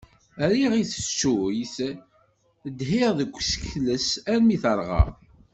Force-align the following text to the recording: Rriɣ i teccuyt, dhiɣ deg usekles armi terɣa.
Rriɣ 0.49 0.73
i 0.81 0.83
teccuyt, 0.91 1.75
dhiɣ 2.79 3.11
deg 3.19 3.31
usekles 3.37 4.07
armi 4.33 4.57
terɣa. 4.63 5.03